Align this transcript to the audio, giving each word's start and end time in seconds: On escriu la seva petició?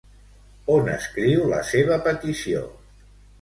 On 0.75 0.89
escriu 0.93 1.43
la 1.51 1.59
seva 1.73 1.99
petició? 2.09 2.65